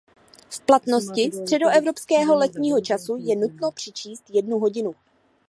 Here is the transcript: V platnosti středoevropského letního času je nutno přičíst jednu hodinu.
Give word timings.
V 0.49 0.59
platnosti 0.61 1.31
středoevropského 1.31 2.35
letního 2.35 2.81
času 2.81 3.15
je 3.19 3.35
nutno 3.35 3.71
přičíst 3.71 4.29
jednu 4.29 4.59
hodinu. 4.59 4.95